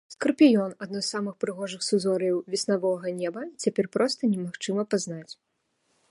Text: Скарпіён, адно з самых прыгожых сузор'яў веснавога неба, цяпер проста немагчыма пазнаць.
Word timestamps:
Скарпіён, 0.13 0.71
адно 0.83 0.99
з 1.01 1.09
самых 1.15 1.35
прыгожых 1.43 1.83
сузор'яў 1.89 2.37
веснавога 2.53 3.07
неба, 3.21 3.41
цяпер 3.65 3.85
проста 3.97 4.21
немагчыма 4.33 4.83
пазнаць. 4.95 5.33